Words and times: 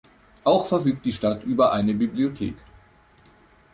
Auch 0.45 0.65
verfügt 0.65 1.05
die 1.05 1.11
Stadt 1.11 1.43
über 1.43 1.71
eine 1.73 1.93
Bibliothek. 1.93 2.55